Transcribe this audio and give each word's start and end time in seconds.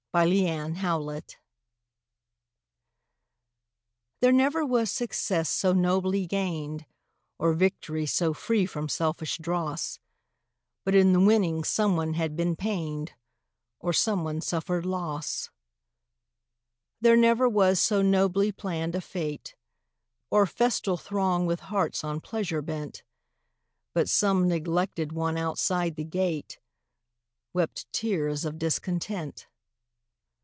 SUN 0.13 0.75
SHADOWS 0.75 1.37
There 4.19 4.33
never 4.33 4.65
was 4.65 4.91
success 4.91 5.47
so 5.47 5.71
nobly 5.71 6.27
gained, 6.27 6.85
Or 7.39 7.53
victory 7.53 8.05
so 8.05 8.33
free 8.33 8.65
from 8.65 8.89
selfish 8.89 9.37
dross, 9.37 9.99
But 10.83 10.95
in 10.95 11.13
the 11.13 11.21
winning 11.21 11.63
some 11.63 11.95
one 11.95 12.15
had 12.15 12.35
been 12.35 12.57
pained 12.57 13.13
Or 13.79 13.93
some 13.93 14.25
one 14.25 14.41
suffered 14.41 14.85
loss. 14.85 15.49
There 16.99 17.15
never 17.15 17.47
was 17.47 17.79
so 17.79 18.01
nobly 18.01 18.51
planned 18.51 18.95
a 18.95 18.99
fête, 18.99 19.53
Or 20.29 20.45
festal 20.45 20.97
throng 20.97 21.45
with 21.45 21.61
hearts 21.61 22.03
on 22.03 22.19
pleasure 22.19 22.61
bent, 22.61 23.03
But 23.93 24.09
some 24.09 24.45
neglected 24.49 25.13
one 25.13 25.37
outside 25.37 25.95
the 25.95 26.03
gate 26.03 26.59
Wept 27.53 27.89
tears 27.93 28.43
of 28.43 28.59
discontent. 28.59 29.47